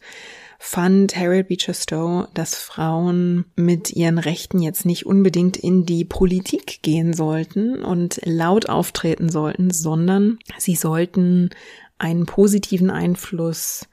[0.61, 6.81] fand Harriet Beecher Stowe, dass Frauen mit ihren Rechten jetzt nicht unbedingt in die Politik
[6.81, 11.49] gehen sollten und laut auftreten sollten, sondern sie sollten
[11.97, 13.87] einen positiven Einfluss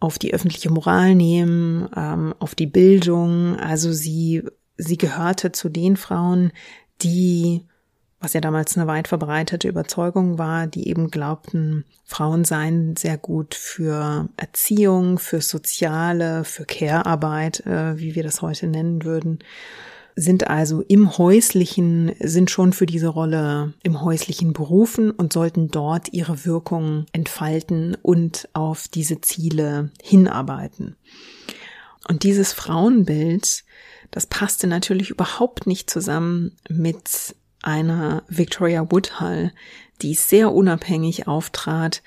[0.00, 3.56] auf die öffentliche Moral nehmen, ähm, auf die Bildung.
[3.56, 4.42] Also sie,
[4.76, 6.52] sie gehörte zu den Frauen,
[7.02, 7.64] die
[8.20, 13.54] was ja damals eine weit verbreitete Überzeugung war, die eben glaubten, Frauen seien sehr gut
[13.54, 19.38] für Erziehung, für Soziale, für Care-Arbeit, äh, wie wir das heute nennen würden,
[20.20, 26.12] sind also im häuslichen, sind schon für diese Rolle im häuslichen berufen und sollten dort
[26.12, 30.96] ihre Wirkung entfalten und auf diese Ziele hinarbeiten.
[32.08, 33.62] Und dieses Frauenbild,
[34.10, 39.52] das passte natürlich überhaupt nicht zusammen mit einer Victoria Woodhull,
[40.02, 42.02] die sehr unabhängig auftrat,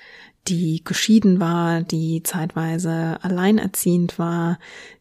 [0.48, 4.58] die geschieden war, die zeitweise alleinerziehend war,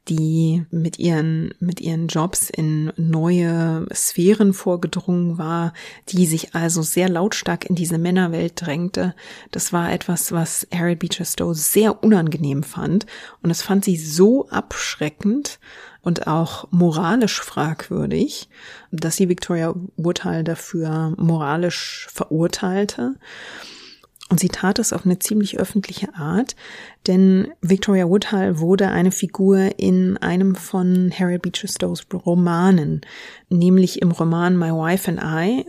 [0.07, 5.73] die mit ihren, mit ihren Jobs in neue Sphären vorgedrungen war,
[6.09, 9.15] die sich also sehr lautstark in diese Männerwelt drängte.
[9.51, 13.07] Das war etwas, was Harriet Beecher Stowe sehr unangenehm fand.
[13.41, 15.59] Und es fand sie so abschreckend
[16.01, 18.49] und auch moralisch fragwürdig,
[18.91, 23.15] dass sie Victoria Woodhull dafür moralisch verurteilte.
[24.31, 26.55] Und sie tat es auf eine ziemlich öffentliche Art,
[27.05, 33.01] denn Victoria Woodhull wurde eine Figur in einem von Harriet Beecher Stowes Romanen,
[33.49, 35.65] nämlich im Roman My Wife and I,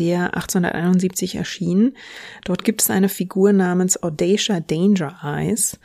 [0.00, 1.96] der 1871 erschien.
[2.44, 5.78] Dort gibt es eine Figur namens Audacia Danger Eyes,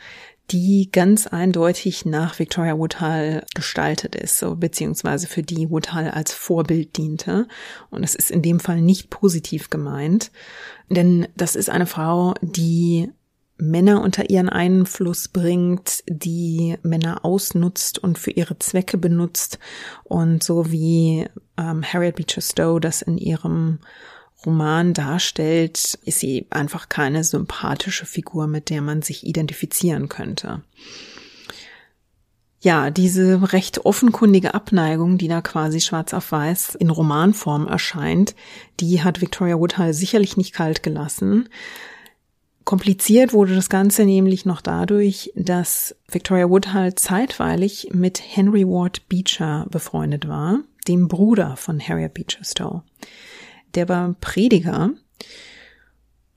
[0.50, 6.96] die ganz eindeutig nach Victoria Woodhull gestaltet ist, so, beziehungsweise für die Woodhull als Vorbild
[6.96, 7.48] diente.
[7.90, 10.30] Und es ist in dem Fall nicht positiv gemeint,
[10.88, 13.10] denn das ist eine Frau, die
[13.58, 19.58] Männer unter ihren Einfluss bringt, die Männer ausnutzt und für ihre Zwecke benutzt
[20.04, 21.26] und so wie
[21.56, 23.78] ähm, Harriet Beecher Stowe das in ihrem
[24.46, 30.62] Roman darstellt, ist sie einfach keine sympathische Figur, mit der man sich identifizieren könnte.
[32.60, 38.34] Ja, diese recht offenkundige Abneigung, die da quasi schwarz auf weiß in Romanform erscheint,
[38.80, 41.48] die hat Victoria Woodhull sicherlich nicht kalt gelassen.
[42.64, 49.66] Kompliziert wurde das Ganze nämlich noch dadurch, dass Victoria Woodhull zeitweilig mit Henry Ward Beecher
[49.70, 52.82] befreundet war, dem Bruder von Harriet Beecher Stowe
[53.76, 54.90] der war Prediger.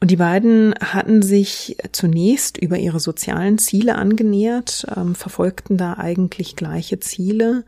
[0.02, 6.56] Und die beiden hatten sich zunächst über ihre sozialen Ziele angenähert, ähm, verfolgten da eigentlich
[6.56, 7.66] gleiche Ziele.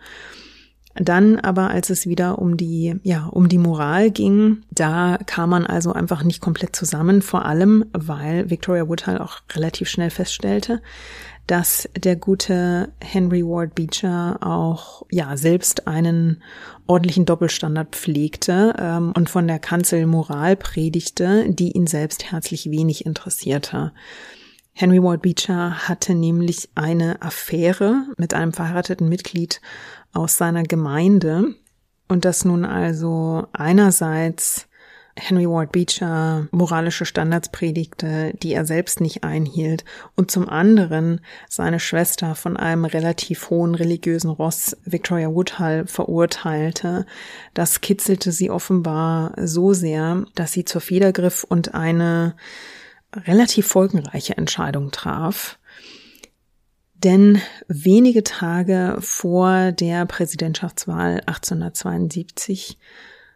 [0.96, 5.66] Dann aber, als es wieder um die, ja, um die Moral ging, da kam man
[5.66, 10.82] also einfach nicht komplett zusammen, vor allem, weil Victoria Woodhull auch relativ schnell feststellte,
[11.52, 16.42] dass der gute Henry Ward Beecher auch ja selbst einen
[16.88, 23.06] ordentlichen Doppelstandard pflegte ähm, und von der Kanzel Moral predigte, die ihn selbst herzlich wenig
[23.06, 23.92] interessierte.
[24.72, 29.60] Henry Ward Beecher hatte nämlich eine Affäre mit einem verheirateten Mitglied
[30.14, 31.56] aus seiner Gemeinde
[32.08, 34.70] und das nun also einerseits
[35.16, 39.84] Henry Ward Beecher moralische Standards predigte, die er selbst nicht einhielt,
[40.16, 47.06] und zum anderen seine Schwester von einem relativ hohen religiösen Ross, Victoria Woodhull, verurteilte.
[47.54, 52.36] Das kitzelte sie offenbar so sehr, dass sie zur Feder griff und eine
[53.14, 55.60] relativ folgenreiche Entscheidung traf.
[57.04, 62.78] Denn wenige Tage vor der Präsidentschaftswahl 1872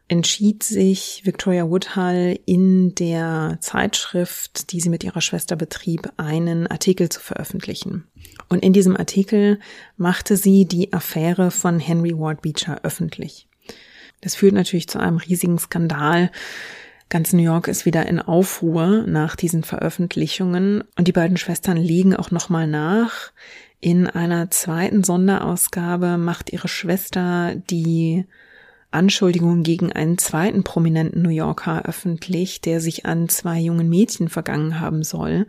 [0.08, 7.10] entschied sich Victoria Woodhull in der Zeitschrift, die sie mit ihrer Schwester betrieb, einen Artikel
[7.10, 8.06] zu veröffentlichen.
[8.49, 9.60] Und in diesem Artikel
[9.97, 13.47] machte sie die Affäre von Henry Ward Beecher öffentlich.
[14.22, 16.32] Das führt natürlich zu einem riesigen Skandal.
[17.10, 22.16] Ganz New York ist wieder in Aufruhr nach diesen Veröffentlichungen und die beiden Schwestern legen
[22.16, 23.32] auch nochmal nach,
[23.82, 28.26] In einer zweiten Sonderausgabe macht ihre Schwester die
[28.96, 34.80] Anschuldigungen gegen einen zweiten prominenten New Yorker öffentlich, der sich an zwei jungen Mädchen vergangen
[34.80, 35.48] haben soll.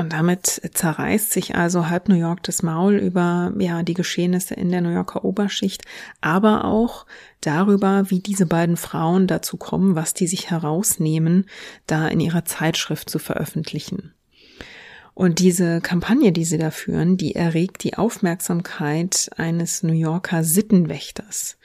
[0.00, 4.70] Und damit zerreißt sich also halb New York das Maul über ja die Geschehnisse in
[4.70, 5.82] der New Yorker Oberschicht,
[6.22, 7.04] aber auch
[7.42, 11.44] darüber, wie diese beiden Frauen dazu kommen, was die sich herausnehmen,
[11.86, 14.14] da in ihrer Zeitschrift zu veröffentlichen.
[15.12, 21.58] Und diese Kampagne, die sie da führen, die erregt die Aufmerksamkeit eines New Yorker Sittenwächters.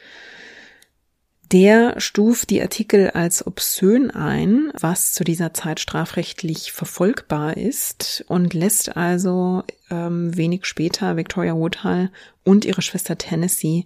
[1.51, 8.53] Der stuft die Artikel als obszön ein, was zu dieser Zeit strafrechtlich verfolgbar ist und
[8.53, 12.09] lässt also ähm, wenig später Victoria Woodhull
[12.43, 13.85] und ihre Schwester Tennessee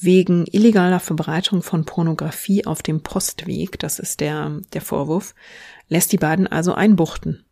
[0.00, 5.34] wegen illegaler Verbreitung von Pornografie auf dem Postweg, das ist der, der Vorwurf,
[5.88, 7.44] lässt die beiden also einbuchten.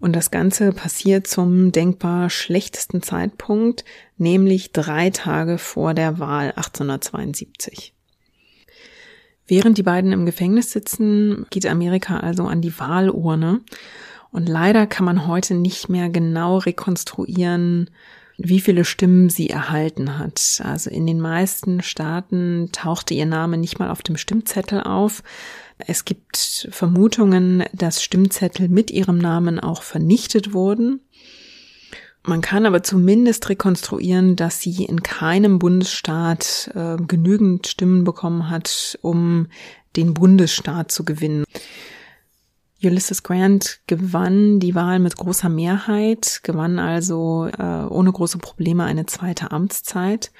[0.00, 3.84] Und das Ganze passiert zum denkbar schlechtesten Zeitpunkt,
[4.16, 7.94] nämlich drei Tage vor der Wahl 1872.
[9.46, 13.60] Während die beiden im Gefängnis sitzen, geht Amerika also an die Wahlurne.
[14.30, 17.90] Und leider kann man heute nicht mehr genau rekonstruieren,
[18.38, 20.62] wie viele Stimmen sie erhalten hat.
[20.64, 25.24] Also in den meisten Staaten tauchte ihr Name nicht mal auf dem Stimmzettel auf.
[25.78, 31.00] Es gibt Vermutungen, dass Stimmzettel mit ihrem Namen auch vernichtet wurden.
[32.22, 38.98] Man kann aber zumindest rekonstruieren, dass sie in keinem Bundesstaat äh, genügend Stimmen bekommen hat,
[39.02, 39.48] um
[39.96, 41.44] den Bundesstaat zu gewinnen.
[42.82, 49.06] Ulysses Grant gewann die Wahl mit großer Mehrheit, gewann also äh, ohne große Probleme eine
[49.06, 50.30] zweite Amtszeit.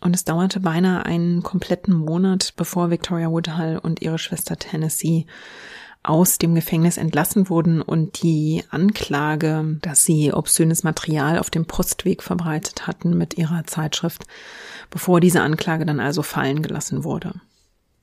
[0.00, 5.26] Und es dauerte beinahe einen kompletten Monat, bevor Victoria Woodhull und ihre Schwester Tennessee
[6.02, 12.22] aus dem Gefängnis entlassen wurden und die Anklage, dass sie obszönes Material auf dem Postweg
[12.22, 14.24] verbreitet hatten mit ihrer Zeitschrift,
[14.88, 17.34] bevor diese Anklage dann also fallen gelassen wurde.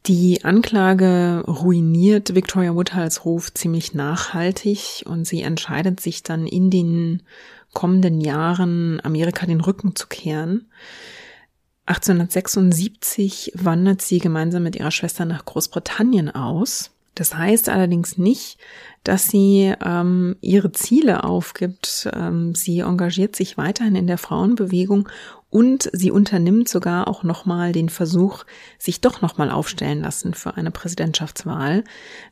[0.08, 7.24] Die Anklage ruiniert Victoria Woodhulls Ruf ziemlich nachhaltig und sie entscheidet sich dann in den
[7.74, 10.72] kommenden Jahren Amerika den Rücken zu kehren.
[11.88, 18.60] 1876 wandert sie gemeinsam mit ihrer Schwester nach Großbritannien aus das heißt allerdings nicht,
[19.08, 22.10] dass sie ähm, ihre Ziele aufgibt.
[22.14, 25.08] Ähm, sie engagiert sich weiterhin in der Frauenbewegung
[25.50, 28.44] und sie unternimmt sogar auch nochmal den Versuch,
[28.78, 31.86] sich doch nochmal aufstellen lassen für eine Präsidentschaftswahl.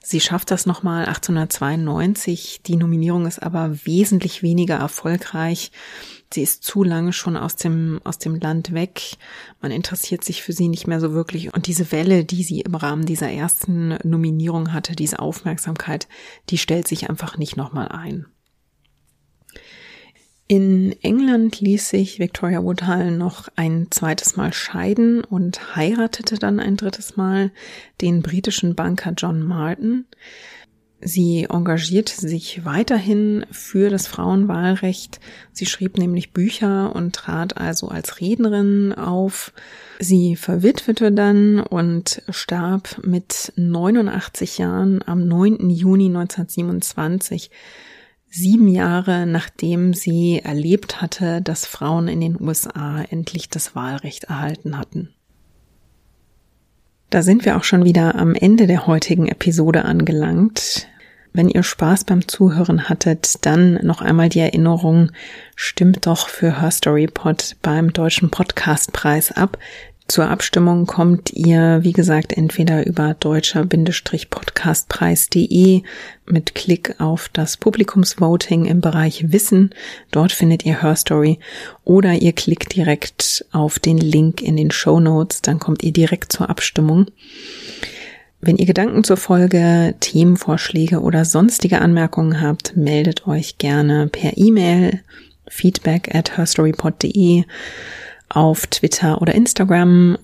[0.03, 2.61] Sie schafft das nochmal 1892.
[2.65, 5.71] Die Nominierung ist aber wesentlich weniger erfolgreich.
[6.33, 9.15] Sie ist zu lange schon aus dem, aus dem Land weg.
[9.61, 11.53] Man interessiert sich für sie nicht mehr so wirklich.
[11.53, 16.09] Und diese Welle, die sie im Rahmen dieser ersten Nominierung hatte, diese Aufmerksamkeit,
[16.49, 18.25] die stellt sich einfach nicht nochmal ein.
[20.47, 26.75] In England ließ sich Victoria Woodhull noch ein zweites Mal scheiden und heiratete dann ein
[26.75, 27.51] drittes Mal
[28.01, 30.05] den britischen Banker John Martin.
[31.01, 35.19] Sie engagierte sich weiterhin für das Frauenwahlrecht.
[35.51, 39.53] Sie schrieb nämlich Bücher und trat also als Rednerin auf.
[39.99, 45.69] Sie verwitwete dann und starb mit 89 Jahren am 9.
[45.69, 47.51] Juni 1927,
[48.29, 54.77] sieben Jahre nachdem sie erlebt hatte, dass Frauen in den USA endlich das Wahlrecht erhalten
[54.77, 55.14] hatten.
[57.15, 60.89] Da sind wir auch schon wieder am Ende der heutigen Episode angelangt.
[61.31, 65.13] Wenn ihr Spaß beim Zuhören hattet, dann noch einmal die Erinnerung,
[65.55, 69.57] stimmt doch für Her Story Pod beim Deutschen Podcastpreis ab.
[70.07, 75.81] Zur Abstimmung kommt ihr, wie gesagt, entweder über deutscher-podcastpreis.de
[76.27, 79.71] mit Klick auf das Publikumsvoting im Bereich Wissen.
[80.11, 81.39] Dort findet ihr Her Story
[81.83, 86.31] oder ihr klickt direkt auf den Link in den Show Notes, dann kommt ihr direkt
[86.31, 87.07] zur Abstimmung.
[88.41, 95.01] Wenn ihr Gedanken zur Folge, Themenvorschläge oder sonstige Anmerkungen habt, meldet euch gerne per E-Mail
[95.47, 97.45] feedback at herstorypod.de
[98.29, 100.17] auf Twitter oder Instagram.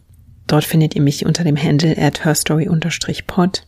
[0.47, 3.63] Dort findet ihr mich unter dem Handle at herstory-pod.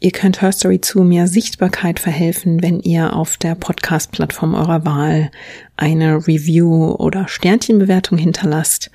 [0.00, 5.30] Ihr könnt Herstory zu mehr Sichtbarkeit verhelfen, wenn ihr auf der Podcast-Plattform eurer Wahl
[5.76, 8.90] eine Review oder Sternchenbewertung hinterlasst.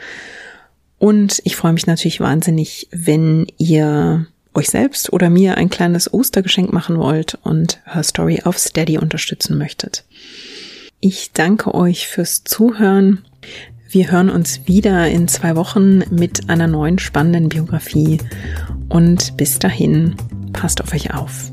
[0.97, 6.73] Und ich freue mich natürlich wahnsinnig, wenn ihr euch selbst oder mir ein kleines Ostergeschenk
[6.73, 10.03] machen wollt und Her Story auf Steady unterstützen möchtet.
[10.99, 13.23] Ich danke euch fürs Zuhören.
[13.89, 18.19] Wir hören uns wieder in zwei Wochen mit einer neuen spannenden Biografie.
[18.89, 20.15] Und bis dahin,
[20.51, 21.51] passt auf euch auf.